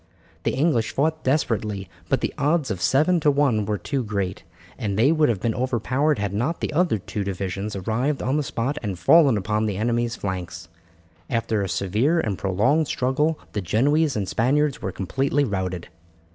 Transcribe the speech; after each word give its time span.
The 0.45 0.55
English 0.55 0.93
fought 0.95 1.23
desperately, 1.23 1.87
but 2.09 2.21
the 2.21 2.33
odds 2.35 2.71
of 2.71 2.81
seven 2.81 3.19
to 3.19 3.29
one 3.29 3.65
were 3.67 3.77
too 3.77 4.03
great, 4.03 4.43
and 4.75 4.97
they 4.97 5.11
would 5.11 5.29
have 5.29 5.39
been 5.39 5.53
overpowered 5.53 6.17
had 6.17 6.33
not 6.33 6.59
the 6.59 6.73
other 6.73 6.97
two 6.97 7.23
divisions 7.23 7.75
arrived 7.75 8.23
on 8.23 8.35
the 8.35 8.41
spot 8.41 8.79
and 8.81 8.97
fallen 8.97 9.37
upon 9.37 9.67
the 9.67 9.77
enemy's 9.77 10.15
flanks. 10.15 10.69
After 11.29 11.61
a 11.61 11.69
severe 11.69 12.19
and 12.19 12.35
prolonged 12.35 12.87
struggle 12.87 13.37
the 13.53 13.61
Genoese 13.61 14.15
and 14.15 14.27
Spaniards 14.27 14.81
were 14.81 14.91
completely 14.91 15.43
routed. 15.43 15.87